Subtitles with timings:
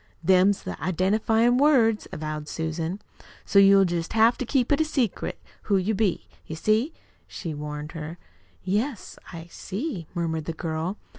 [0.23, 2.99] "Them's the identifyin' words," avowed Susan.
[3.45, 5.39] "So you'll jest have to keep it secret
[5.69, 6.91] who you be, you see,"
[7.27, 8.17] she warned her.
[8.63, 10.97] "Yes, I see," murmured the girl.